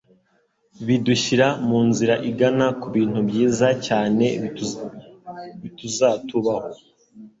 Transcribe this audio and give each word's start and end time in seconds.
bidushyira 0.85 1.47
mu 1.67 1.79
nzira 1.89 2.15
igana 2.29 2.67
ku 2.79 2.87
bintu 2.95 3.19
byiza 3.29 3.67
cyane 3.85 4.25
bituzatubaho.” 5.61 6.69